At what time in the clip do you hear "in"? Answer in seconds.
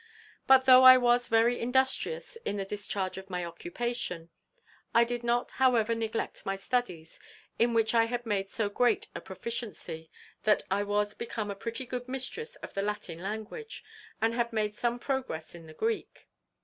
2.37-2.57, 7.59-7.75, 15.53-15.67